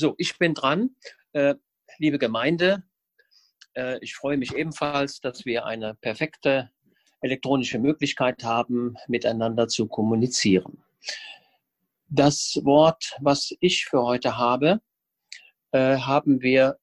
So, 0.00 0.14
ich 0.16 0.38
bin 0.38 0.54
dran. 0.54 0.96
Äh, 1.34 1.56
liebe 1.98 2.18
Gemeinde, 2.18 2.84
äh, 3.76 3.98
ich 4.00 4.14
freue 4.14 4.38
mich 4.38 4.54
ebenfalls, 4.54 5.20
dass 5.20 5.44
wir 5.44 5.66
eine 5.66 5.94
perfekte 5.94 6.70
elektronische 7.20 7.78
Möglichkeit 7.78 8.42
haben, 8.42 8.96
miteinander 9.08 9.68
zu 9.68 9.86
kommunizieren. 9.88 10.82
Das 12.08 12.58
Wort, 12.62 13.14
was 13.20 13.54
ich 13.60 13.84
für 13.84 14.02
heute 14.02 14.38
habe, 14.38 14.80
äh, 15.72 15.98
haben 15.98 16.40
wir 16.40 16.78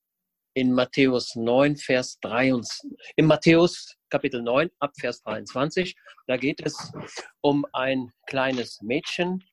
in 0.53 0.71
Matthäus 0.71 1.35
9, 1.35 1.75
Vers 1.75 2.19
23. 2.19 2.91
In 3.15 3.25
Matthäus 3.25 3.97
Kapitel 4.11 4.43
9, 4.43 4.69
ab 4.77 4.91
Vers 4.95 5.23
23. 5.23 5.95
Da 6.27 6.37
geht 6.37 6.63
es 6.63 6.93
um 7.41 7.65
ein 7.73 8.11
kleines 8.27 8.79
Mädchen, 8.83 9.43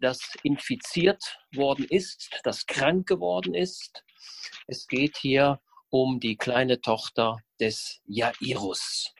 das 0.00 0.20
infiziert 0.42 1.38
worden 1.54 1.86
ist, 1.88 2.30
das 2.44 2.66
krank 2.66 3.06
geworden 3.06 3.54
ist. 3.54 4.04
Es 4.66 4.86
geht 4.86 5.16
hier 5.16 5.60
um 5.90 6.20
die 6.20 6.36
kleine 6.36 6.80
Tochter 6.80 7.38
des 7.60 8.00
Jairus. 8.06 9.12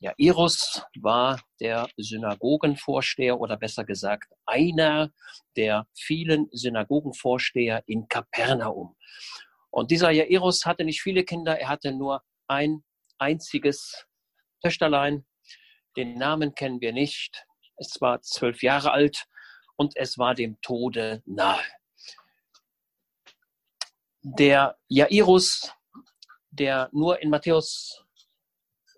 Jairus 0.00 0.82
war 0.98 1.40
der 1.60 1.88
Synagogenvorsteher 1.98 3.38
oder 3.38 3.58
besser 3.58 3.84
gesagt 3.84 4.32
einer 4.46 5.12
der 5.56 5.86
vielen 5.94 6.48
Synagogenvorsteher 6.52 7.82
in 7.86 8.08
Kapernaum. 8.08 8.96
Und 9.68 9.90
dieser 9.90 10.10
Jairus 10.10 10.64
hatte 10.64 10.84
nicht 10.84 11.02
viele 11.02 11.24
Kinder, 11.24 11.58
er 11.58 11.68
hatte 11.68 11.92
nur 11.92 12.22
ein 12.48 12.82
einziges 13.18 14.06
Töchterlein. 14.62 15.26
Den 15.96 16.14
Namen 16.14 16.54
kennen 16.54 16.80
wir 16.80 16.92
nicht. 16.92 17.44
Es 17.76 18.00
war 18.00 18.22
zwölf 18.22 18.62
Jahre 18.62 18.92
alt 18.92 19.26
und 19.80 19.96
es 19.96 20.18
war 20.18 20.34
dem 20.34 20.60
Tode 20.60 21.22
nahe. 21.24 21.64
Der 24.20 24.76
Jairus, 24.88 25.72
der 26.50 26.90
nur 26.92 27.22
in 27.22 27.30
Matthäus 27.30 28.04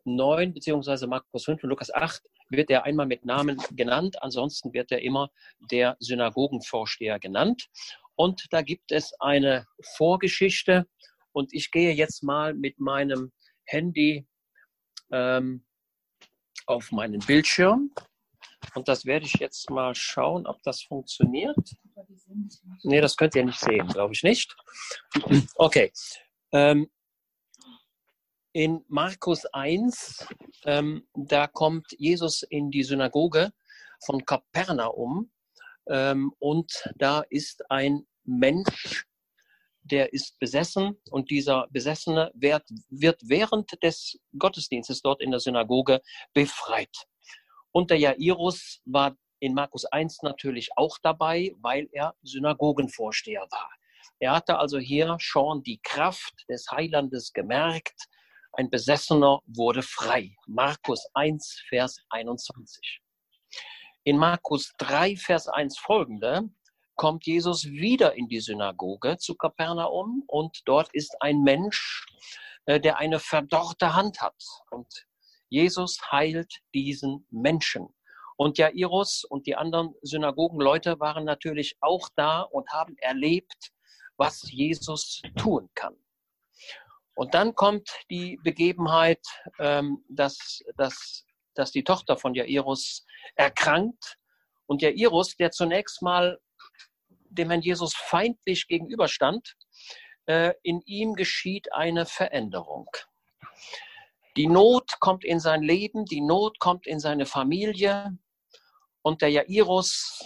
9 0.05 0.53
beziehungsweise 0.53 1.07
Markus 1.07 1.45
5 1.45 1.63
und 1.63 1.71
Lukas 1.71 1.95
8 1.95 2.21
wird 2.49 2.69
er 2.69 2.83
einmal 2.83 3.07
mit 3.07 3.25
Namen 3.25 3.63
genannt, 3.71 4.21
ansonsten 4.25 4.73
wird 4.73 4.91
er 4.91 5.03
immer 5.03 5.31
der 5.71 5.97
Synagogenvorsteher 6.01 7.21
genannt. 7.21 7.69
Und 8.17 8.49
da 8.51 8.63
gibt 8.63 8.91
es 8.91 9.15
eine 9.21 9.69
Vorgeschichte 9.95 10.89
und 11.31 11.55
ich 11.55 11.71
gehe 11.71 11.95
jetzt 11.95 12.25
mal 12.25 12.55
mit 12.55 12.81
meinem 12.81 13.31
Handy 13.67 14.27
ähm, 15.13 15.65
auf 16.67 16.91
meinen 16.91 17.21
Bildschirm 17.21 17.93
und 18.75 18.89
das 18.89 19.05
werde 19.05 19.27
ich 19.27 19.35
jetzt 19.35 19.71
mal 19.71 19.95
schauen, 19.95 20.47
ob 20.47 20.63
das 20.63 20.83
funktioniert. 20.83 21.57
Nee, 22.83 23.01
das 23.01 23.17
könnt 23.17 23.35
ihr 23.35 23.45
nicht 23.45 23.61
sehen, 23.61 23.87
glaube 23.89 24.15
ich 24.15 24.23
nicht. 24.23 24.55
Okay. 25.57 25.93
Ähm, 26.53 26.91
in 28.53 28.85
Markus 28.89 29.47
1, 29.47 30.27
ähm, 30.65 31.07
da 31.15 31.47
kommt 31.47 31.87
Jesus 31.99 32.43
in 32.43 32.71
die 32.71 32.83
Synagoge 32.83 33.53
von 34.05 34.25
Kapernaum 34.25 35.31
ähm, 35.89 36.33
und 36.39 36.71
da 36.97 37.25
ist 37.31 37.71
ein 37.71 38.07
Mensch, 38.25 39.07
der 39.85 40.13
ist 40.13 40.39
besessen 40.39 40.97
und 41.11 41.31
dieser 41.31 41.67
Besessene 41.71 42.31
wird, 42.35 42.65
wird 42.89 43.21
während 43.25 43.83
des 43.83 44.19
Gottesdienstes 44.39 45.01
dort 45.03 45.23
in 45.23 45.31
der 45.31 45.41
Synagoge 45.41 46.01
befreit. 46.35 46.95
Und 47.73 47.91
der 47.91 47.99
Jairus 47.99 48.81
war 48.85 49.17
in 49.41 49.55
Markus 49.55 49.85
1 49.87 50.23
natürlich 50.23 50.71
auch 50.77 50.99
dabei, 51.03 51.53
weil 51.61 51.89
er 51.93 52.15
Synagogenvorsteher 52.23 53.47
war. 53.51 53.71
Er 54.21 54.33
hatte 54.33 54.59
also 54.59 54.79
hier 54.79 55.17
schon 55.19 55.65
die 55.65 55.81
Kraft 55.83 56.45
des 56.49 56.71
Heilandes 56.71 57.33
gemerkt. 57.33 58.09
Ein 58.53 58.71
Besessener 58.71 59.41
wurde 59.47 59.83
frei. 59.83 60.33
Markus 60.47 61.09
1, 61.15 61.65
Vers 61.69 61.99
21. 62.11 63.01
In 64.05 64.19
Markus 64.19 64.73
3, 64.79 65.17
Vers 65.17 65.49
1 65.49 65.79
folgende 65.79 66.49
kommt 66.95 67.27
Jesus 67.27 67.65
wieder 67.65 68.15
in 68.15 68.29
die 68.29 68.41
Synagoge 68.41 69.17
zu 69.17 69.35
Kapernaum 69.35 70.23
und 70.27 70.61
dort 70.67 70.89
ist 70.93 71.17
ein 71.21 71.43
Mensch, 71.43 72.07
äh, 72.67 72.79
der 72.79 72.99
eine 72.99 73.19
verdorrte 73.19 73.95
Hand 73.95 74.21
hat. 74.21 74.37
Und 74.71 74.87
Jesus 75.53 75.99
heilt 76.11 76.63
diesen 76.73 77.27
Menschen. 77.31 77.95
Und 78.39 78.57
Jairus 78.57 79.23
und 79.25 79.47
die 79.47 79.55
anderen 79.55 79.95
Synagogenleute 80.01 80.99
waren 80.99 81.27
natürlich 81.27 81.77
auch 81.83 82.09
da 82.17 82.41
und 82.41 82.71
haben 82.73 82.97
erlebt, 82.97 83.71
was 84.17 84.51
Jesus 84.51 85.21
tun 85.37 85.69
kann. 85.75 85.95
Und 87.15 87.35
dann 87.35 87.55
kommt 87.55 87.91
die 88.09 88.39
Begebenheit, 88.43 89.21
ähm, 89.59 90.03
dass, 90.09 90.63
dass, 90.79 91.27
dass 91.55 91.71
die 91.71 91.85
Tochter 91.85 92.17
von 92.17 92.35
Jairus 92.35 93.05
erkrankt. 93.35 94.17
Und 94.65 94.81
Jairus, 94.81 95.37
der 95.37 95.51
zunächst 95.51 96.01
mal 96.01 96.41
dem 97.29 97.51
Herrn 97.51 97.61
Jesus 97.61 97.95
feindlich 97.95 98.69
gegenüberstand, 98.69 99.55
äh, 100.25 100.55
in 100.63 100.81
ihm 100.87 101.13
geschieht 101.13 101.75
eine 101.75 102.07
Veränderung. 102.07 102.89
Die 104.37 104.47
Not 104.47 104.99
kommt 105.01 105.25
in 105.25 105.41
sein 105.41 105.63
Leben, 105.63 106.05
die 106.07 106.21
Not 106.21 106.59
kommt 106.59 106.87
in 106.87 107.01
seine 107.01 107.27
Familie. 107.27 108.17
Und 109.03 109.21
der 109.21 109.29
Jairus 109.31 110.25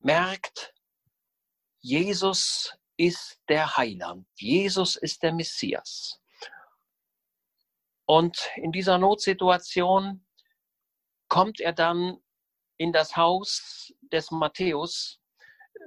merkt, 0.00 0.74
Jesus 1.80 2.74
ist 2.96 3.40
der 3.48 3.76
Heiland, 3.76 4.26
Jesus 4.36 4.96
ist 4.96 5.22
der 5.22 5.32
Messias. 5.32 6.20
Und 8.04 8.50
in 8.56 8.72
dieser 8.72 8.98
Notsituation 8.98 10.26
kommt 11.28 11.60
er 11.60 11.72
dann 11.72 12.18
in 12.76 12.92
das 12.92 13.16
Haus 13.16 13.92
des 14.12 14.30
Matthäus, 14.30 15.20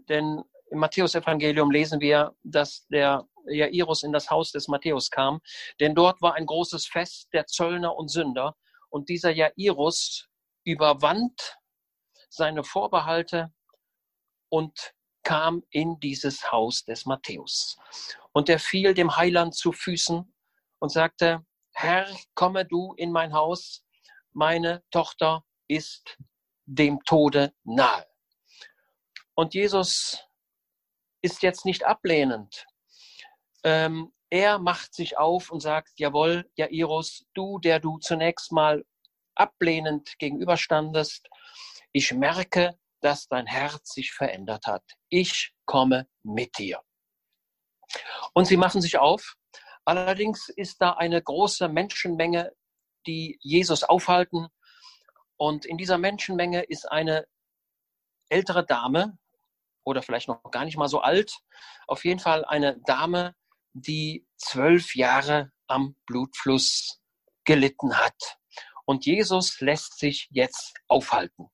denn 0.07 0.41
im 0.71 0.79
Matthäusevangelium 0.79 1.69
lesen 1.69 1.99
wir, 1.99 2.35
dass 2.43 2.87
der 2.87 3.27
Jairus 3.45 4.03
in 4.03 4.11
das 4.11 4.29
Haus 4.29 4.51
des 4.51 4.67
Matthäus 4.67 5.09
kam, 5.09 5.41
denn 5.79 5.95
dort 5.95 6.21
war 6.21 6.35
ein 6.35 6.45
großes 6.45 6.87
Fest 6.87 7.29
der 7.33 7.45
Zöllner 7.45 7.95
und 7.95 8.09
Sünder 8.09 8.55
und 8.89 9.09
dieser 9.09 9.31
Jairus 9.31 10.27
überwand 10.63 11.57
seine 12.29 12.63
Vorbehalte 12.63 13.53
und 14.49 14.93
kam 15.23 15.63
in 15.69 15.99
dieses 15.99 16.51
Haus 16.51 16.83
des 16.83 17.05
Matthäus. 17.05 17.77
Und 18.33 18.49
er 18.49 18.59
fiel 18.59 18.93
dem 18.93 19.15
Heiland 19.15 19.55
zu 19.55 19.71
Füßen 19.71 20.33
und 20.79 20.89
sagte, 20.89 21.45
Herr, 21.73 22.07
komme 22.35 22.65
du 22.65 22.93
in 22.93 23.11
mein 23.11 23.33
Haus, 23.33 23.85
meine 24.31 24.83
Tochter 24.91 25.43
ist 25.67 26.17
dem 26.65 27.03
Tode 27.05 27.53
nahe. 27.63 28.05
Und 29.35 29.53
Jesus 29.53 30.23
ist 31.21 31.41
jetzt 31.41 31.65
nicht 31.65 31.83
ablehnend. 31.85 32.65
Ähm, 33.63 34.13
er 34.29 34.59
macht 34.59 34.93
sich 34.93 35.17
auf 35.17 35.51
und 35.51 35.59
sagt, 35.59 35.91
jawohl, 35.99 36.49
Jairus, 36.55 37.25
du, 37.33 37.59
der 37.59 37.79
du 37.79 37.99
zunächst 37.99 38.51
mal 38.51 38.83
ablehnend 39.35 40.17
gegenüberstandest, 40.19 41.27
ich 41.91 42.13
merke, 42.13 42.77
dass 43.01 43.27
dein 43.27 43.45
Herz 43.45 43.93
sich 43.93 44.11
verändert 44.11 44.65
hat. 44.65 44.83
Ich 45.09 45.53
komme 45.65 46.07
mit 46.23 46.57
dir. 46.57 46.81
Und 48.33 48.45
sie 48.45 48.57
machen 48.57 48.81
sich 48.81 48.97
auf. 48.97 49.35
Allerdings 49.85 50.49
ist 50.49 50.81
da 50.81 50.91
eine 50.93 51.21
große 51.21 51.67
Menschenmenge, 51.67 52.51
die 53.05 53.37
Jesus 53.41 53.83
aufhalten. 53.83 54.47
Und 55.37 55.65
in 55.65 55.77
dieser 55.77 55.97
Menschenmenge 55.97 56.63
ist 56.63 56.89
eine 56.89 57.27
ältere 58.29 58.65
Dame, 58.65 59.17
oder 59.85 60.01
vielleicht 60.01 60.27
noch 60.27 60.41
gar 60.51 60.65
nicht 60.65 60.77
mal 60.77 60.87
so 60.87 61.01
alt. 61.01 61.39
Auf 61.87 62.05
jeden 62.05 62.19
Fall 62.19 62.45
eine 62.45 62.79
Dame, 62.85 63.35
die 63.73 64.25
zwölf 64.37 64.95
Jahre 64.95 65.51
am 65.67 65.95
Blutfluss 66.05 66.99
gelitten 67.45 67.97
hat. 67.97 68.37
Und 68.85 69.05
Jesus 69.05 69.59
lässt 69.59 69.99
sich 69.99 70.27
jetzt 70.31 70.73
aufhalten. 70.87 71.49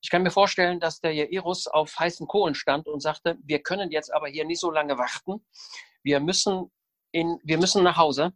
Ich 0.00 0.10
kann 0.10 0.22
mir 0.22 0.30
vorstellen, 0.30 0.80
dass 0.80 1.00
der 1.00 1.14
Jairus 1.14 1.68
auf 1.68 1.96
heißen 1.98 2.26
Kohlen 2.26 2.56
stand 2.56 2.88
und 2.88 3.00
sagte, 3.00 3.38
wir 3.44 3.62
können 3.62 3.92
jetzt 3.92 4.12
aber 4.12 4.28
hier 4.28 4.44
nicht 4.44 4.60
so 4.60 4.70
lange 4.70 4.98
warten. 4.98 5.46
Wir 6.02 6.18
müssen, 6.18 6.72
in, 7.12 7.38
wir 7.44 7.58
müssen 7.58 7.84
nach 7.84 7.96
Hause, 7.96 8.32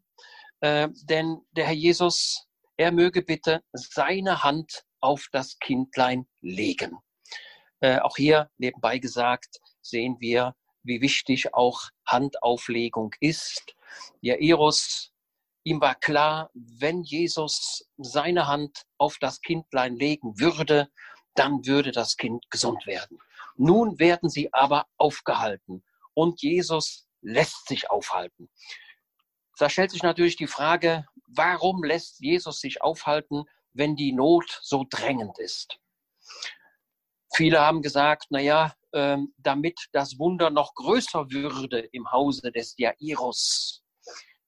äh, 0.61 0.89
denn 1.03 1.41
der 1.51 1.67
Herr 1.67 1.75
Jesus, 1.75 2.47
er 2.77 2.93
möge 2.93 3.23
bitte 3.23 3.63
seine 3.73 4.45
Hand 4.45 4.85
auf 5.01 5.27
das 5.33 5.59
Kindlein 5.59 6.29
legen. 6.41 6.99
Äh, 7.81 7.99
auch 7.99 8.17
hier 8.17 8.49
nebenbei 8.59 8.99
gesagt 8.99 9.59
sehen 9.83 10.17
wir, 10.21 10.55
wie 10.87 11.01
wichtig 11.01 11.55
auch 11.55 11.91
Handauflegung 12.07 13.15
ist. 13.21 13.75
Jairus, 14.21 15.13
ihm 15.65 15.81
war 15.81 15.95
klar, 15.95 16.51
wenn 16.55 17.03
Jesus 17.03 17.89
seine 17.97 18.47
Hand 18.47 18.83
auf 18.99 19.19
das 19.19 19.41
Kindlein 19.41 19.97
legen 19.97 20.39
würde, 20.39 20.89
dann 21.35 21.67
würde 21.67 21.93
das 21.93 22.17
Kind 22.17 22.51
gesund 22.51 22.87
werden. 22.87 23.19
Nun 23.57 23.99
werden 23.99 24.29
sie 24.29 24.53
aber 24.53 24.87
aufgehalten 24.97 25.85
und 26.15 26.43
Jesus 26.43 27.07
lässt 27.21 27.69
sich 27.69 27.91
aufhalten. 27.91 28.51
Da 29.59 29.71
stellt 29.71 29.91
sich 29.91 30.03
natürlich 30.03 30.37
die 30.37 30.47
Frage, 30.47 31.07
warum 31.27 31.83
lässt 31.83 32.21
Jesus 32.21 32.61
sich 32.61 32.83
aufhalten, 32.83 33.45
wenn 33.73 33.97
die 33.97 34.13
Not 34.13 34.61
so 34.63 34.87
drängend 34.89 35.39
ist? 35.39 35.79
Viele 37.35 37.61
haben 37.61 37.83
gesagt, 37.83 38.31
naja, 38.31 38.75
äh, 38.97 39.19
damit 39.37 39.89
das 39.93 40.19
Wunder 40.19 40.49
noch 40.49 40.75
größer 40.75 41.31
würde 41.31 41.81
im 41.93 42.11
Hause 42.11 42.51
des 42.51 42.75
Jairus. 42.79 43.83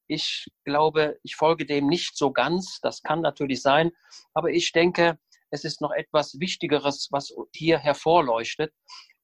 Ich 0.07 0.47
glaube, 0.65 1.19
ich 1.23 1.37
folge 1.37 1.67
dem 1.67 1.87
nicht 1.87 2.17
so 2.17 2.33
ganz. 2.33 2.81
Das 2.81 3.03
kann 3.03 3.21
natürlich 3.21 3.61
sein. 3.61 3.91
Aber 4.33 4.49
ich 4.49 4.73
denke, 4.73 5.19
es 5.51 5.65
ist 5.65 5.83
noch 5.83 5.91
etwas 5.91 6.41
Wichtigeres, 6.41 7.09
was 7.11 7.31
hier 7.55 7.79
hervorleuchtet. 7.79 8.73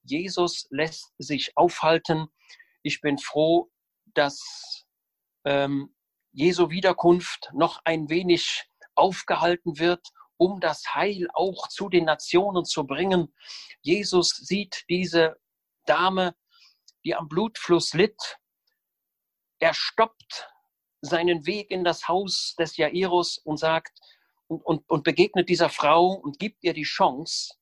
Jesus 0.02 0.66
lässt 0.68 1.14
sich 1.16 1.52
aufhalten. 1.56 2.26
Ich 2.82 3.00
bin 3.00 3.16
froh, 3.16 3.70
dass 4.12 4.84
ähm, 5.46 5.94
Jesu 6.32 6.68
Wiederkunft 6.68 7.50
noch 7.54 7.80
ein 7.84 8.10
wenig 8.10 8.66
aufgehalten 8.94 9.78
wird, 9.78 10.06
um 10.44 10.60
das 10.60 10.94
Heil 10.94 11.26
auch 11.32 11.68
zu 11.68 11.88
den 11.88 12.04
Nationen 12.04 12.66
zu 12.66 12.86
bringen. 12.86 13.34
Jesus 13.80 14.28
sieht 14.28 14.84
diese 14.90 15.36
Dame, 15.86 16.34
die 17.02 17.14
am 17.14 17.28
Blutfluss 17.28 17.94
litt. 17.94 18.38
Er 19.58 19.72
stoppt 19.72 20.50
seinen 21.00 21.46
Weg 21.46 21.70
in 21.70 21.82
das 21.82 22.08
Haus 22.08 22.54
des 22.58 22.76
Jairus 22.76 23.38
und 23.38 23.56
sagt 23.56 23.98
und, 24.46 24.60
und, 24.66 24.84
und 24.90 25.02
begegnet 25.02 25.48
dieser 25.48 25.70
Frau 25.70 26.08
und 26.08 26.38
gibt 26.38 26.62
ihr 26.62 26.74
die 26.74 26.82
Chance, 26.82 27.54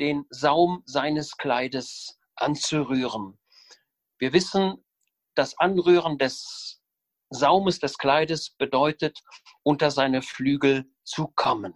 den 0.00 0.24
Saum 0.28 0.82
seines 0.86 1.36
Kleides 1.36 2.18
anzurühren. 2.34 3.38
Wir 4.18 4.32
wissen, 4.32 4.84
das 5.36 5.56
Anrühren 5.56 6.18
des 6.18 6.82
Saumes 7.30 7.78
des 7.78 7.96
Kleides 7.96 8.50
bedeutet, 8.50 9.22
unter 9.62 9.92
seine 9.92 10.20
Flügel 10.20 10.90
zu 11.04 11.28
kommen. 11.36 11.74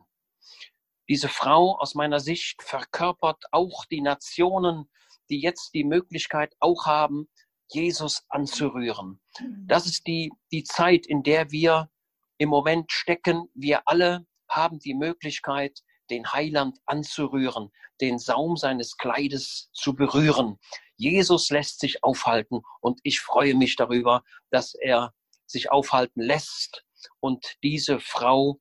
Diese 1.09 1.29
Frau 1.29 1.79
aus 1.79 1.95
meiner 1.95 2.21
Sicht 2.21 2.63
verkörpert 2.63 3.45
auch 3.51 3.85
die 3.87 4.01
Nationen, 4.01 4.89
die 5.31 5.41
jetzt 5.41 5.75
die 5.75 5.85
Möglichkeit 5.85 6.55
auch 6.61 6.87
haben, 6.87 7.29
Jesus 7.69 8.25
anzurühren. 8.29 9.21
Das 9.67 9.87
ist 9.87 10.07
die, 10.07 10.31
die 10.53 10.65
Zeit, 10.65 11.07
in 11.07 11.23
der 11.23 11.51
wir 11.51 11.91
im 12.39 12.49
Moment 12.49 12.93
stecken. 12.93 13.49
Wir 13.55 13.83
alle 13.87 14.27
haben 14.49 14.79
die 14.79 14.95
Möglichkeit, 14.95 15.81
den 16.11 16.31
Heiland 16.33 16.79
anzurühren, 16.85 17.73
den 18.01 18.19
Saum 18.19 18.57
seines 18.57 18.97
Kleides 18.97 19.71
zu 19.73 19.95
berühren. 19.95 20.59
Jesus 20.97 21.51
lässt 21.51 21.81
sich 21.81 22.05
aufhalten 22.05 22.63
und 22.81 23.01
ich 23.03 23.21
freue 23.21 23.55
mich 23.55 23.77
darüber, 23.77 24.23
dass 24.51 24.75
er 24.75 25.15
sich 25.47 25.71
aufhalten 25.71 26.21
lässt 26.21 26.85
und 27.21 27.57
diese 27.63 28.01
Frau 28.01 28.61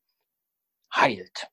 heilt. 0.95 1.49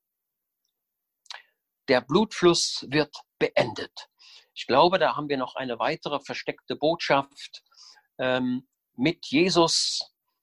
Der 1.88 2.02
Blutfluss 2.02 2.86
wird 2.90 3.14
beendet. 3.38 4.08
Ich 4.54 4.66
glaube, 4.66 4.98
da 4.98 5.16
haben 5.16 5.28
wir 5.28 5.38
noch 5.38 5.54
eine 5.54 5.78
weitere 5.78 6.20
versteckte 6.20 6.76
Botschaft. 6.76 7.62
Ähm, 8.18 8.68
mit 8.94 9.26
Jesus 9.26 10.00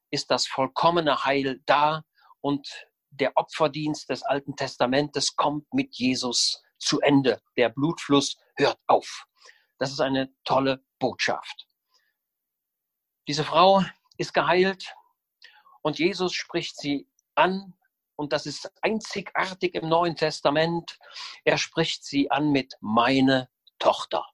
ist 0.10 0.32
das 0.32 0.48
vollkommene 0.48 1.24
Heil 1.24 1.62
da 1.66 2.04
und 2.42 2.68
der 3.12 3.34
Opferdienst 3.36 4.10
des 4.10 4.24
Alten 4.24 4.56
Testamentes 4.56 5.36
kommt 5.36 5.72
mit 5.74 5.96
Jesus 5.96 6.64
zu 6.80 7.00
Ende. 7.02 7.42
Der 7.58 7.70
Blutfluss 7.70 8.38
hört 8.56 8.80
auf. 8.88 9.26
Das 9.78 9.92
ist 9.92 10.00
eine 10.00 10.34
tolle 10.46 10.84
Botschaft. 11.00 11.68
Diese 13.28 13.44
Frau 13.44 13.84
ist 14.18 14.34
geheilt 14.34 14.96
und 15.82 16.00
Jesus 16.00 16.34
spricht 16.34 16.78
sie 16.78 17.08
an 17.36 17.74
und 18.16 18.34
das 18.34 18.46
ist 18.46 18.72
einzigartig 18.82 19.76
im 19.76 19.90
Neuen 19.90 20.16
Testament. 20.16 20.98
Er 21.44 21.58
spricht 21.58 22.04
sie 22.04 22.32
an 22.32 22.52
mit 22.52 22.74
meine 22.80 23.50
Tochter. 23.80 24.26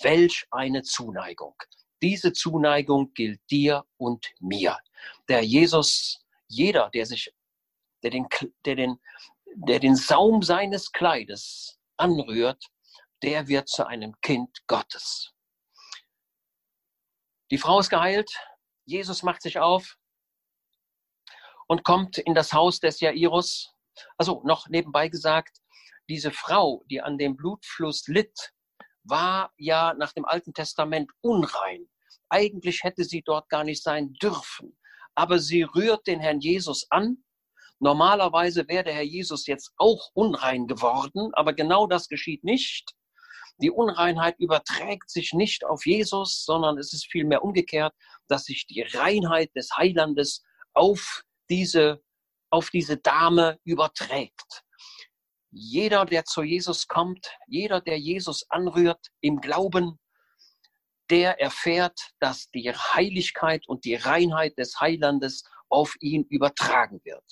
Welch 0.00 0.46
eine 0.50 0.82
Zuneigung. 0.82 1.54
Diese 2.02 2.32
Zuneigung 2.32 3.14
gilt 3.14 3.40
dir 3.50 3.84
und 3.96 4.32
mir. 4.40 4.78
Der 5.28 5.42
Jesus, 5.42 6.20
jeder, 6.48 6.90
der 6.90 7.06
sich, 7.06 7.32
der 8.02 8.10
den, 8.10 8.26
der 8.64 8.74
den, 8.74 9.00
der 9.54 9.78
den 9.78 9.96
Saum 9.96 10.42
seines 10.42 10.90
Kleides 10.90 11.78
anrührt, 11.96 12.64
der 13.22 13.46
wird 13.48 13.68
zu 13.68 13.86
einem 13.86 14.20
Kind 14.20 14.66
Gottes. 14.66 15.32
Die 17.50 17.58
Frau 17.58 17.78
ist 17.78 17.90
geheilt. 17.90 18.30
Jesus 18.84 19.22
macht 19.22 19.42
sich 19.42 19.58
auf 19.58 19.96
und 21.74 21.82
kommt 21.82 22.18
in 22.18 22.36
das 22.36 22.52
Haus 22.52 22.78
des 22.78 23.00
Jairus. 23.00 23.74
Also 24.16 24.42
noch 24.44 24.68
nebenbei 24.68 25.08
gesagt, 25.08 25.58
diese 26.08 26.30
Frau, 26.30 26.84
die 26.88 27.00
an 27.00 27.18
dem 27.18 27.34
Blutfluss 27.34 28.06
litt, 28.06 28.52
war 29.02 29.52
ja 29.56 29.92
nach 29.94 30.12
dem 30.12 30.24
Alten 30.24 30.54
Testament 30.54 31.10
unrein. 31.20 31.88
Eigentlich 32.28 32.84
hätte 32.84 33.02
sie 33.02 33.22
dort 33.22 33.48
gar 33.48 33.64
nicht 33.64 33.82
sein 33.82 34.12
dürfen. 34.22 34.78
Aber 35.16 35.40
sie 35.40 35.64
rührt 35.64 36.06
den 36.06 36.20
Herrn 36.20 36.38
Jesus 36.38 36.86
an. 36.90 37.24
Normalerweise 37.80 38.68
wäre 38.68 38.84
der 38.84 38.94
Herr 38.94 39.02
Jesus 39.02 39.48
jetzt 39.48 39.72
auch 39.76 40.10
unrein 40.14 40.68
geworden, 40.68 41.34
aber 41.34 41.54
genau 41.54 41.88
das 41.88 42.06
geschieht 42.06 42.44
nicht. 42.44 42.94
Die 43.58 43.72
Unreinheit 43.72 44.38
überträgt 44.38 45.10
sich 45.10 45.32
nicht 45.32 45.64
auf 45.64 45.86
Jesus, 45.86 46.44
sondern 46.44 46.78
es 46.78 46.92
ist 46.92 47.10
vielmehr 47.10 47.42
umgekehrt, 47.42 47.92
dass 48.28 48.44
sich 48.44 48.64
die 48.68 48.82
Reinheit 48.82 49.50
des 49.56 49.76
Heilandes 49.76 50.44
auf 50.72 51.24
diese, 51.50 52.02
auf 52.50 52.70
diese 52.70 52.96
Dame 52.96 53.58
überträgt. 53.64 54.64
Jeder, 55.50 56.04
der 56.04 56.24
zu 56.24 56.42
Jesus 56.42 56.88
kommt, 56.88 57.36
jeder, 57.46 57.80
der 57.80 57.98
Jesus 57.98 58.44
anrührt 58.50 59.08
im 59.20 59.40
Glauben, 59.40 60.00
der 61.10 61.40
erfährt, 61.40 62.10
dass 62.18 62.50
die 62.50 62.72
Heiligkeit 62.72 63.68
und 63.68 63.84
die 63.84 63.94
Reinheit 63.94 64.58
des 64.58 64.80
Heilandes 64.80 65.44
auf 65.68 65.94
ihn 66.00 66.24
übertragen 66.24 67.00
wird. 67.04 67.24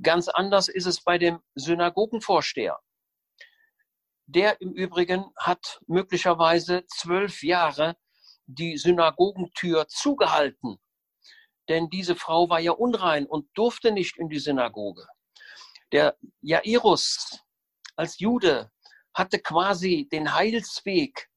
Ganz 0.00 0.28
anders 0.28 0.68
ist 0.68 0.86
es 0.86 1.02
bei 1.02 1.18
dem 1.18 1.40
Synagogenvorsteher. 1.54 2.78
Der 4.26 4.60
im 4.60 4.72
Übrigen 4.72 5.26
hat 5.36 5.80
möglicherweise 5.86 6.84
zwölf 6.86 7.42
Jahre 7.42 7.96
die 8.46 8.76
Synagogentür 8.76 9.86
zugehalten, 9.88 10.78
denn 11.68 11.88
diese 11.90 12.16
Frau 12.16 12.48
war 12.48 12.60
ja 12.60 12.72
unrein 12.72 13.26
und 13.26 13.48
durfte 13.54 13.92
nicht 13.92 14.18
in 14.18 14.28
die 14.28 14.38
Synagoge. 14.38 15.06
Der 15.92 16.16
Jairus 16.40 17.40
als 17.96 18.18
Jude 18.18 18.70
hatte 19.14 19.38
quasi 19.38 20.08
den 20.10 20.34
Heilsweg 20.34 21.28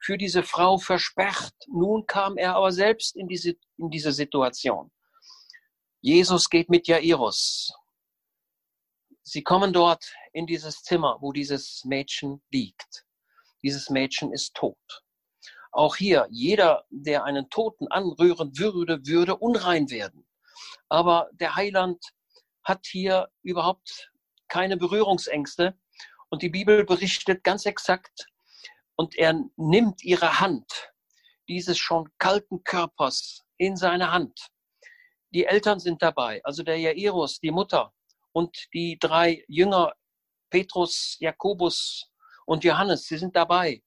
für 0.00 0.16
diese 0.16 0.42
Frau 0.42 0.78
versperrt. 0.78 1.54
Nun 1.66 2.06
kam 2.06 2.36
er 2.36 2.56
aber 2.56 2.72
selbst 2.72 3.16
in 3.16 3.28
diese, 3.28 3.54
in 3.76 3.90
diese 3.90 4.12
Situation. 4.12 4.90
Jesus 6.00 6.48
geht 6.48 6.70
mit 6.70 6.86
Jairus. 6.86 7.72
Sie 9.22 9.42
kommen 9.42 9.72
dort 9.72 10.10
in 10.32 10.46
dieses 10.46 10.82
Zimmer, 10.82 11.18
wo 11.20 11.32
dieses 11.32 11.84
Mädchen 11.84 12.42
liegt. 12.50 13.04
Dieses 13.62 13.90
Mädchen 13.90 14.32
ist 14.32 14.54
tot. 14.54 15.02
Auch 15.78 15.94
hier, 15.94 16.26
jeder, 16.32 16.84
der 16.90 17.22
einen 17.22 17.50
Toten 17.50 17.86
anrühren 17.86 18.58
würde, 18.58 18.98
würde 19.06 19.36
unrein 19.36 19.88
werden. 19.90 20.26
Aber 20.88 21.28
der 21.34 21.54
Heiland 21.54 22.04
hat 22.64 22.84
hier 22.84 23.28
überhaupt 23.42 24.10
keine 24.48 24.76
Berührungsängste. 24.76 25.78
Und 26.30 26.42
die 26.42 26.48
Bibel 26.48 26.84
berichtet 26.84 27.44
ganz 27.44 27.64
exakt, 27.64 28.26
und 28.96 29.14
er 29.14 29.40
nimmt 29.54 30.02
ihre 30.02 30.40
Hand, 30.40 30.90
dieses 31.48 31.78
schon 31.78 32.10
kalten 32.18 32.64
Körpers, 32.64 33.44
in 33.56 33.76
seine 33.76 34.10
Hand. 34.10 34.48
Die 35.30 35.44
Eltern 35.44 35.78
sind 35.78 36.02
dabei, 36.02 36.40
also 36.42 36.64
der 36.64 36.76
Jairus, 36.76 37.38
die 37.38 37.52
Mutter 37.52 37.94
und 38.32 38.66
die 38.74 38.98
drei 38.98 39.44
Jünger, 39.46 39.92
Petrus, 40.50 41.16
Jakobus 41.20 42.10
und 42.46 42.64
Johannes, 42.64 43.04
sie 43.04 43.18
sind 43.18 43.36
dabei. 43.36 43.80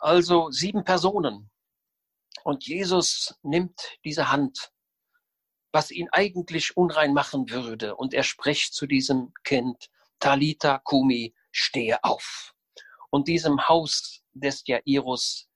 Also 0.00 0.50
sieben 0.50 0.84
Personen. 0.84 1.50
Und 2.44 2.66
Jesus 2.66 3.34
nimmt 3.42 3.80
diese 4.04 4.30
Hand 4.30 4.72
was 5.72 5.90
ihn 5.90 6.08
eigentlich 6.12 6.76
unrein 6.76 7.12
machen 7.12 7.50
würde. 7.50 7.96
Und 7.96 8.14
er 8.14 8.22
spricht 8.22 8.74
zu 8.74 8.86
diesem 8.86 9.32
Kind, 9.44 9.90
Talita 10.18 10.78
Kumi, 10.78 11.34
stehe 11.52 12.02
auf. 12.02 12.54
Und 13.10 13.28
diesem 13.28 13.68
Haus 13.68 14.22
des 14.32 14.62
Jairus, 14.66 15.48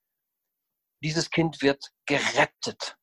dieses 1.02 1.30
Kind 1.30 1.62
wird 1.62 1.90
gerettet. 2.06 2.96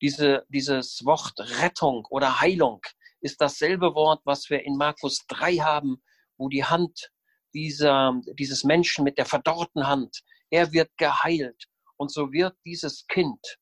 Diese, 0.00 0.44
dieses 0.48 1.04
Wort 1.04 1.34
Rettung 1.38 2.06
oder 2.10 2.40
Heilung 2.40 2.80
ist 3.20 3.40
dasselbe 3.40 3.94
Wort, 3.94 4.20
was 4.24 4.50
wir 4.50 4.64
in 4.64 4.76
Markus 4.76 5.24
3 5.28 5.56
haben, 5.56 6.02
wo 6.36 6.48
die 6.48 6.64
Hand 6.64 7.10
dieser, 7.54 8.20
dieses 8.38 8.64
Menschen 8.64 9.04
mit 9.04 9.18
der 9.18 9.26
verdorrten 9.26 9.86
Hand, 9.86 10.22
er 10.54 10.72
wird 10.72 10.96
geheilt 10.96 11.64
Und 11.96 12.12
so 12.12 12.30
wird 12.30 12.56
dieses 12.64 13.06
Kind 13.08 13.58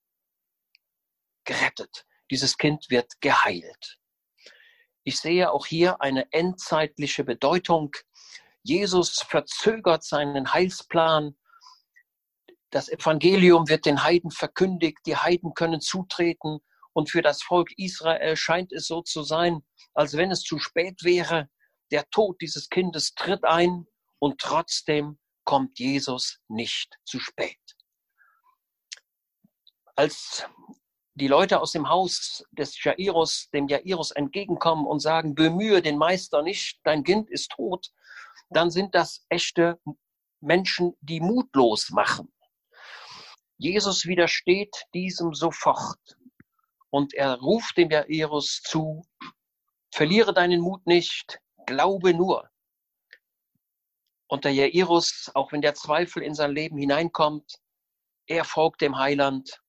gerettet. 1.45 2.05
Dieses 2.31 2.59
Kind 2.59 2.85
wird 2.91 3.11
geheilt. 3.21 3.99
Ich 5.03 5.19
sehe 5.19 5.51
auch 5.51 5.65
hier 5.65 6.03
eine 6.03 6.31
endzeitliche 6.33 7.25
Bedeutung. 7.25 7.93
Jesus 8.63 9.23
verzögert 9.23 10.05
seinen 10.05 10.53
Heilsplan. 10.53 11.35
Das 12.71 12.91
Evangelium 12.91 13.69
wird 13.71 13.87
den 13.87 14.03
Heiden 14.03 14.31
verkündigt. 14.31 14.99
Die 15.07 15.17
Heiden 15.17 15.55
können 15.55 15.81
zutreten. 15.81 16.59
Und 16.93 17.11
für 17.11 17.23
das 17.23 17.43
Volk 17.43 17.71
Israel 17.79 18.37
scheint 18.37 18.71
es 18.71 18.87
so 18.87 19.01
zu 19.01 19.23
sein, 19.23 19.65
als 19.95 20.15
wenn 20.19 20.31
es 20.31 20.43
zu 20.43 20.59
spät 20.59 21.03
wäre. 21.03 21.49
Der 21.91 22.05
Tod 22.11 22.41
dieses 22.43 22.69
Kindes 22.69 23.15
tritt 23.15 23.45
ein 23.45 23.87
und 24.19 24.39
trotzdem 24.39 25.19
kommt 25.45 25.79
Jesus 25.79 26.41
nicht 26.49 26.99
zu 27.05 27.19
spät. 27.19 27.59
Als 29.97 30.47
die 31.15 31.29
Leute 31.29 31.61
aus 31.61 31.73
dem 31.73 31.89
Haus 31.89 32.45
des 32.53 32.83
Jairus, 32.83 33.51
dem 33.51 33.69
Jairus 33.69 34.11
entgegenkommen 34.13 34.87
und 34.87 35.01
sagen, 35.01 35.35
bemühe 35.35 35.83
den 35.83 35.99
Meister 35.99 36.43
nicht, 36.43 36.81
dein 36.85 37.05
Kind 37.05 37.31
ist 37.31 37.51
tot, 37.51 37.89
dann 38.51 38.71
sind 38.71 38.95
das 38.95 39.25
echte 39.29 39.79
Menschen, 40.41 40.97
die 41.01 41.21
mutlos 41.21 41.91
machen. 41.91 42.33
Jesus 43.59 44.07
widersteht 44.07 44.87
diesem 44.95 45.35
sofort 45.35 46.17
und 46.91 47.15
er 47.15 47.39
ruft 47.39 47.77
dem 47.77 47.91
Jairus 47.91 48.61
zu, 48.63 49.07
verliere 49.95 50.35
deinen 50.35 50.61
Mut 50.61 50.87
nicht, 50.87 51.39
glaube 51.67 52.13
nur. 52.15 52.52
Und 54.33 54.47
der 54.47 54.55
Jairus, 54.55 55.31
auch 55.35 55.53
wenn 55.53 55.61
der 55.61 55.75
Zweifel 55.75 56.23
in 56.23 56.35
sein 56.35 56.53
Leben 56.53 56.79
hineinkommt, 56.79 57.61
er 58.27 58.47
folgt 58.47 58.81
dem 58.81 58.97
Heiland 58.97 59.61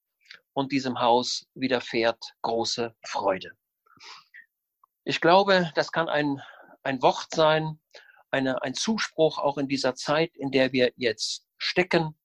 und 0.54 0.72
diesem 0.72 1.02
Haus 1.02 1.46
widerfährt 1.54 2.24
große 2.44 2.96
Freude. 3.06 3.52
Ich 5.04 5.20
glaube, 5.20 5.70
das 5.76 5.92
kann 5.92 6.08
ein, 6.08 6.42
ein 6.82 7.02
Wort 7.02 7.28
sein, 7.36 7.82
eine, 8.32 8.62
ein 8.62 8.74
Zuspruch 8.74 9.38
auch 9.38 9.58
in 9.58 9.68
dieser 9.68 9.96
Zeit, 9.96 10.34
in 10.38 10.50
der 10.50 10.72
wir 10.72 10.94
jetzt 10.96 11.46
stecken. 11.58 12.18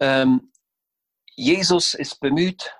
Ähm, 0.00 0.52
Jesus 1.36 1.94
ist 1.94 2.18
bemüht, 2.18 2.74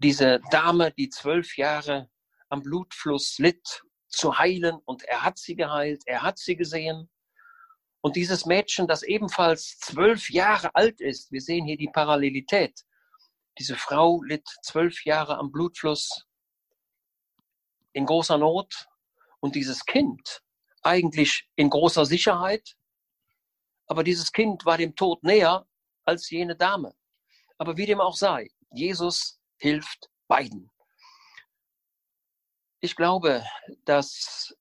diese 0.00 0.42
Dame, 0.50 0.92
die 0.92 1.08
zwölf 1.08 1.56
Jahre 1.56 2.10
am 2.50 2.62
Blutfluss 2.62 3.38
litt, 3.38 3.85
zu 4.16 4.38
heilen 4.38 4.76
und 4.84 5.02
er 5.04 5.22
hat 5.22 5.38
sie 5.38 5.54
geheilt, 5.54 6.02
er 6.06 6.22
hat 6.22 6.38
sie 6.38 6.56
gesehen. 6.56 7.10
Und 8.00 8.16
dieses 8.16 8.46
Mädchen, 8.46 8.86
das 8.86 9.02
ebenfalls 9.02 9.78
zwölf 9.78 10.30
Jahre 10.30 10.74
alt 10.74 11.00
ist, 11.00 11.32
wir 11.32 11.40
sehen 11.40 11.66
hier 11.66 11.76
die 11.76 11.88
Parallelität. 11.88 12.82
Diese 13.58 13.76
Frau 13.76 14.22
litt 14.22 14.46
zwölf 14.62 15.04
Jahre 15.04 15.38
am 15.38 15.50
Blutfluss 15.50 16.26
in 17.92 18.06
großer 18.06 18.38
Not 18.38 18.86
und 19.40 19.54
dieses 19.54 19.84
Kind 19.86 20.42
eigentlich 20.82 21.48
in 21.56 21.70
großer 21.70 22.06
Sicherheit. 22.06 22.76
Aber 23.86 24.04
dieses 24.04 24.30
Kind 24.32 24.64
war 24.66 24.76
dem 24.76 24.94
Tod 24.94 25.22
näher 25.22 25.66
als 26.04 26.30
jene 26.30 26.56
Dame. 26.56 26.94
Aber 27.58 27.76
wie 27.76 27.86
dem 27.86 28.00
auch 28.00 28.16
sei, 28.16 28.50
Jesus 28.70 29.40
hilft 29.58 30.10
beiden. 30.28 30.70
Ich 32.80 32.94
glaube, 32.94 33.44
dass 33.84 34.54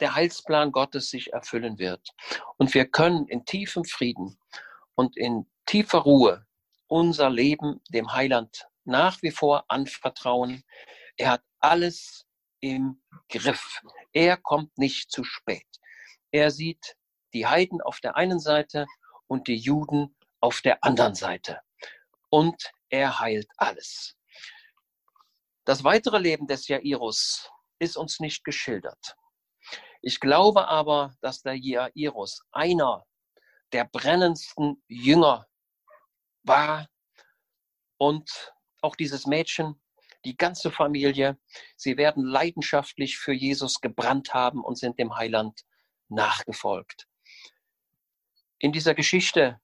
der 0.00 0.14
Heilsplan 0.14 0.72
Gottes 0.72 1.08
sich 1.08 1.32
erfüllen 1.32 1.78
wird. 1.78 2.10
Und 2.56 2.74
wir 2.74 2.86
können 2.86 3.26
in 3.28 3.44
tiefem 3.44 3.84
Frieden 3.84 4.38
und 4.94 5.16
in 5.16 5.46
tiefer 5.66 5.98
Ruhe 5.98 6.46
unser 6.88 7.30
Leben 7.30 7.80
dem 7.88 8.12
Heiland 8.12 8.66
nach 8.84 9.22
wie 9.22 9.30
vor 9.30 9.64
anvertrauen. 9.68 10.64
Er 11.16 11.30
hat 11.30 11.42
alles 11.60 12.26
im 12.60 13.00
Griff. 13.28 13.80
Er 14.12 14.36
kommt 14.36 14.76
nicht 14.78 15.10
zu 15.10 15.24
spät. 15.24 15.66
Er 16.30 16.50
sieht 16.50 16.96
die 17.32 17.46
Heiden 17.46 17.80
auf 17.80 18.00
der 18.00 18.16
einen 18.16 18.38
Seite 18.38 18.86
und 19.26 19.48
die 19.48 19.56
Juden 19.56 20.14
auf 20.40 20.60
der 20.60 20.84
anderen 20.84 21.14
Seite. 21.14 21.60
Und 22.28 22.70
er 22.90 23.20
heilt 23.20 23.48
alles. 23.56 24.16
Das 25.64 25.82
weitere 25.82 26.18
Leben 26.18 26.46
des 26.46 26.68
Jairus 26.68 27.50
ist 27.78 27.96
uns 27.96 28.20
nicht 28.20 28.44
geschildert. 28.44 29.16
Ich 30.02 30.20
glaube 30.20 30.68
aber, 30.68 31.14
dass 31.22 31.40
der 31.40 31.54
Jairus 31.54 32.42
einer 32.52 33.06
der 33.72 33.84
brennendsten 33.84 34.82
Jünger 34.86 35.46
war 36.42 36.88
und 37.96 38.52
auch 38.82 38.96
dieses 38.96 39.26
Mädchen, 39.26 39.80
die 40.26 40.36
ganze 40.36 40.70
Familie, 40.70 41.38
sie 41.76 41.96
werden 41.96 42.24
leidenschaftlich 42.24 43.18
für 43.18 43.32
Jesus 43.32 43.80
gebrannt 43.80 44.34
haben 44.34 44.62
und 44.62 44.78
sind 44.78 44.98
dem 44.98 45.16
Heiland 45.16 45.62
nachgefolgt. 46.08 47.06
In 48.58 48.72
dieser 48.72 48.94
Geschichte 48.94 49.60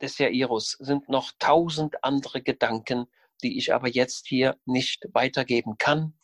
des 0.00 0.16
Jairus 0.18 0.72
sind 0.80 1.08
noch 1.08 1.32
tausend 1.38 2.02
andere 2.02 2.42
Gedanken, 2.42 3.06
die 3.42 3.58
ich 3.58 3.72
aber 3.72 3.88
jetzt 3.88 4.26
hier 4.26 4.56
nicht 4.64 5.06
weitergeben 5.12 5.76
kann. 5.78 6.18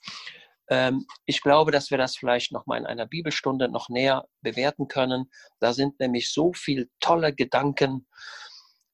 Ähm, 0.68 1.06
ich 1.26 1.40
glaube, 1.40 1.72
dass 1.72 1.90
wir 1.90 1.98
das 1.98 2.16
vielleicht 2.16 2.52
noch 2.52 2.66
mal 2.66 2.78
in 2.78 2.86
einer 2.86 3.06
Bibelstunde 3.06 3.68
noch 3.68 3.88
näher 3.88 4.26
bewerten 4.40 4.88
können. 4.88 5.30
Da 5.60 5.72
sind 5.72 6.00
nämlich 6.00 6.32
so 6.32 6.52
viele 6.52 6.88
tolle 7.00 7.34
Gedanken, 7.34 8.06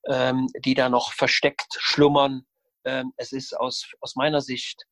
ähm, 0.08 0.48
die 0.64 0.74
da 0.74 0.88
noch 0.88 1.12
versteckt 1.12 1.76
schlummern. 1.78 2.42
Ähm, 2.84 3.12
es 3.16 3.32
ist 3.32 3.56
aus, 3.56 3.90
aus 4.00 4.16
meiner 4.16 4.40
Sicht 4.40 4.84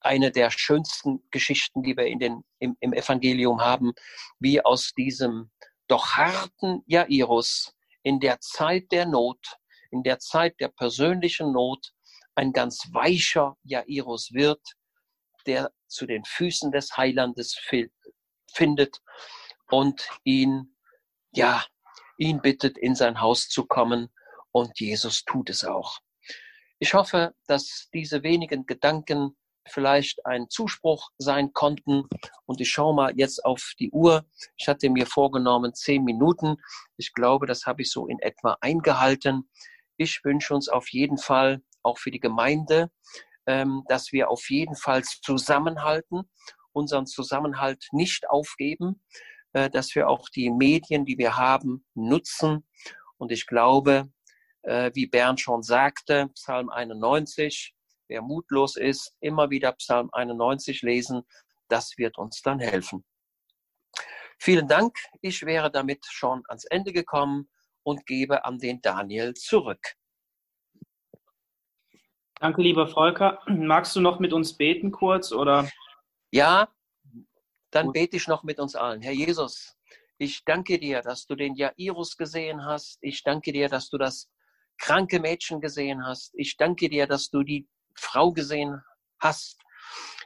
eine 0.00 0.30
der 0.30 0.50
schönsten 0.50 1.22
Geschichten, 1.30 1.82
die 1.82 1.96
wir 1.96 2.04
in 2.06 2.18
den, 2.18 2.44
im, 2.58 2.76
im 2.80 2.92
Evangelium 2.92 3.62
haben, 3.62 3.94
wie 4.38 4.62
aus 4.62 4.92
diesem 4.92 5.50
doch 5.88 6.16
harten 6.16 6.82
Jairus 6.86 7.74
in 8.02 8.20
der 8.20 8.40
Zeit 8.40 8.92
der 8.92 9.06
Not, 9.06 9.58
in 9.90 10.02
der 10.02 10.18
Zeit 10.18 10.58
der 10.60 10.68
persönlichen 10.68 11.52
Not 11.52 11.92
ein 12.34 12.52
ganz 12.52 12.88
weicher 12.92 13.56
Jairus 13.62 14.32
wird, 14.32 14.60
der 15.46 15.72
zu 15.86 16.06
den 16.06 16.24
Füßen 16.24 16.72
des 16.72 16.96
Heilandes 16.96 17.58
findet 18.52 19.00
und 19.70 20.08
ihn, 20.24 20.76
ja, 21.32 21.64
ihn 22.18 22.40
bittet, 22.40 22.78
in 22.78 22.94
sein 22.94 23.20
Haus 23.20 23.48
zu 23.48 23.66
kommen. 23.66 24.08
Und 24.52 24.78
Jesus 24.80 25.24
tut 25.24 25.50
es 25.50 25.64
auch. 25.64 25.98
Ich 26.78 26.94
hoffe, 26.94 27.34
dass 27.46 27.88
diese 27.92 28.22
wenigen 28.22 28.66
Gedanken 28.66 29.36
vielleicht 29.68 30.24
ein 30.26 30.48
Zuspruch 30.48 31.10
sein 31.18 31.52
konnten. 31.52 32.04
Und 32.44 32.60
ich 32.60 32.70
schaue 32.70 32.94
mal 32.94 33.12
jetzt 33.16 33.44
auf 33.44 33.72
die 33.78 33.90
Uhr. 33.90 34.24
Ich 34.56 34.68
hatte 34.68 34.88
mir 34.90 35.06
vorgenommen, 35.06 35.74
zehn 35.74 36.04
Minuten. 36.04 36.56
Ich 36.96 37.12
glaube, 37.12 37.46
das 37.46 37.66
habe 37.66 37.82
ich 37.82 37.90
so 37.90 38.06
in 38.06 38.18
etwa 38.20 38.56
eingehalten. 38.60 39.48
Ich 39.96 40.20
wünsche 40.24 40.54
uns 40.54 40.68
auf 40.68 40.88
jeden 40.90 41.18
Fall 41.18 41.62
auch 41.82 41.98
für 41.98 42.10
die 42.10 42.20
Gemeinde, 42.20 42.90
ähm, 43.46 43.84
dass 43.88 44.12
wir 44.12 44.30
auf 44.30 44.50
jeden 44.50 44.76
Fall 44.76 45.02
zusammenhalten, 45.04 46.22
unseren 46.72 47.06
Zusammenhalt 47.06 47.86
nicht 47.92 48.28
aufgeben, 48.28 49.02
äh, 49.52 49.70
dass 49.70 49.94
wir 49.94 50.08
auch 50.08 50.28
die 50.28 50.50
Medien, 50.50 51.04
die 51.04 51.16
wir 51.16 51.36
haben, 51.36 51.86
nutzen. 51.94 52.66
Und 53.16 53.32
ich 53.32 53.46
glaube, 53.46 54.10
äh, 54.62 54.90
wie 54.94 55.06
Bernd 55.06 55.40
schon 55.40 55.62
sagte, 55.62 56.28
Psalm 56.34 56.68
91, 56.68 57.74
wer 58.08 58.20
mutlos 58.20 58.76
ist, 58.76 59.16
immer 59.20 59.48
wieder 59.50 59.72
Psalm 59.72 60.10
91 60.12 60.82
lesen, 60.82 61.22
das 61.68 61.96
wird 61.96 62.18
uns 62.18 62.42
dann 62.42 62.60
helfen. 62.60 63.04
Vielen 64.38 64.68
Dank. 64.68 64.94
Ich 65.22 65.42
wäre 65.42 65.70
damit 65.70 66.04
schon 66.04 66.42
ans 66.48 66.64
Ende 66.66 66.92
gekommen 66.92 67.48
und 67.86 68.04
gebe 68.04 68.44
an 68.44 68.58
den 68.58 68.82
Daniel 68.82 69.32
zurück. 69.34 69.94
Danke, 72.40 72.60
lieber 72.60 72.88
Volker. 72.88 73.40
Magst 73.46 73.94
du 73.94 74.00
noch 74.00 74.18
mit 74.18 74.32
uns 74.32 74.54
beten 74.54 74.90
kurz 74.90 75.30
oder? 75.30 75.70
Ja, 76.32 76.68
dann 77.70 77.92
bete 77.92 78.16
ich 78.16 78.26
noch 78.26 78.42
mit 78.42 78.58
uns 78.58 78.74
allen. 78.74 79.02
Herr 79.02 79.12
Jesus, 79.12 79.76
ich 80.18 80.44
danke 80.44 80.80
dir, 80.80 81.00
dass 81.00 81.26
du 81.26 81.36
den 81.36 81.54
Jairus 81.54 82.16
gesehen 82.16 82.64
hast. 82.64 82.98
Ich 83.02 83.22
danke 83.22 83.52
dir, 83.52 83.68
dass 83.68 83.88
du 83.88 83.98
das 83.98 84.28
kranke 84.78 85.20
Mädchen 85.20 85.60
gesehen 85.60 86.04
hast. 86.04 86.34
Ich 86.34 86.56
danke 86.56 86.88
dir, 86.88 87.06
dass 87.06 87.30
du 87.30 87.44
die 87.44 87.68
Frau 87.94 88.32
gesehen 88.32 88.82
hast, 89.20 89.62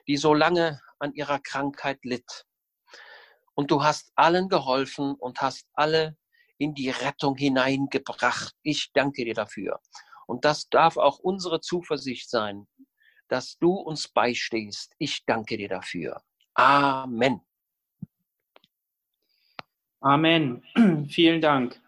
die 0.08 0.16
so 0.16 0.32
lange 0.32 0.80
an 0.98 1.12
ihrer 1.12 1.38
Krankheit 1.38 1.98
litt. 2.04 2.46
Und 3.54 3.70
du 3.70 3.82
hast 3.82 4.12
allen 4.14 4.48
geholfen 4.48 5.14
und 5.14 5.42
hast 5.42 5.68
alle 5.74 6.16
in 6.60 6.74
die 6.74 6.90
Rettung 6.90 7.36
hineingebracht. 7.36 8.54
Ich 8.62 8.90
danke 8.92 9.24
dir 9.24 9.34
dafür. 9.34 9.80
Und 10.26 10.44
das 10.44 10.68
darf 10.68 10.96
auch 10.98 11.18
unsere 11.18 11.60
Zuversicht 11.60 12.28
sein, 12.28 12.68
dass 13.28 13.56
du 13.58 13.72
uns 13.72 14.08
beistehst. 14.08 14.94
Ich 14.98 15.24
danke 15.24 15.56
dir 15.56 15.68
dafür. 15.68 16.22
Amen. 16.54 17.40
Amen. 20.00 20.62
Vielen 21.08 21.40
Dank. 21.40 21.80